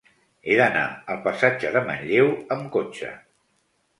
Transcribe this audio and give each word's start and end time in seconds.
He 0.45 0.55
d'anar 0.59 0.85
al 1.15 1.19
passatge 1.27 1.71
de 1.77 1.83
Manlleu 1.91 2.33
amb 2.57 2.65
cotxe. 2.77 3.13